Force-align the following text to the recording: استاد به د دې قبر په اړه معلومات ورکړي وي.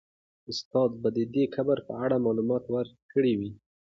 استاد 0.51 0.91
به 1.01 1.09
د 1.17 1.19
دې 1.33 1.43
قبر 1.55 1.77
په 1.87 1.93
اړه 2.03 2.23
معلومات 2.25 2.63
ورکړي 2.69 3.33
وي. 3.39 3.51